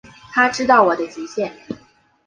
[0.33, 1.53] 他知道我的极限